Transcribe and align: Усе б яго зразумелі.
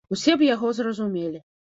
Усе 0.15 0.33
б 0.41 0.45
яго 0.47 0.71
зразумелі. 0.77 1.43